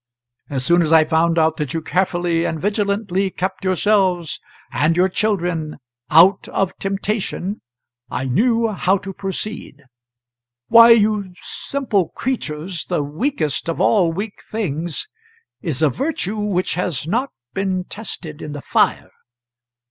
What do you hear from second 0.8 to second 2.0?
as I found out that you